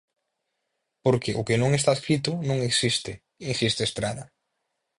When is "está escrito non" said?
1.79-2.57